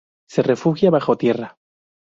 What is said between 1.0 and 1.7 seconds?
tierra.